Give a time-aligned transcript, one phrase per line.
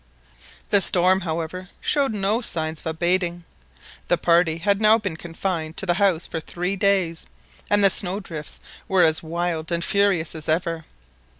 [0.71, 3.43] The storm, however, showed no signs of abating.
[4.07, 7.27] The party had now been confined to the house for three days,
[7.69, 10.85] and the snow drifts were as wild and furious as ever.